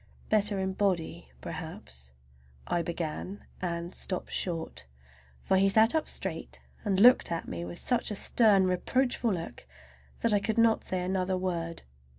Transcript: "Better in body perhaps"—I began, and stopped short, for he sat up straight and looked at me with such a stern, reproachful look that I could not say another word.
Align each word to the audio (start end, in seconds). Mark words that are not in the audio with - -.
"Better 0.29 0.57
in 0.59 0.73
body 0.73 1.29
perhaps"—I 1.41 2.81
began, 2.81 3.45
and 3.61 3.93
stopped 3.93 4.31
short, 4.31 4.87
for 5.43 5.57
he 5.57 5.69
sat 5.69 5.93
up 5.93 6.09
straight 6.09 6.59
and 6.83 6.99
looked 6.99 7.31
at 7.31 7.47
me 7.47 7.63
with 7.65 7.77
such 7.77 8.09
a 8.09 8.15
stern, 8.15 8.65
reproachful 8.65 9.31
look 9.31 9.67
that 10.21 10.33
I 10.33 10.39
could 10.39 10.57
not 10.57 10.83
say 10.83 11.03
another 11.03 11.37
word. 11.37 11.83